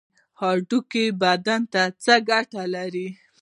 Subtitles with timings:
[0.41, 3.07] هډوکي بدن ته څه ګټه لري؟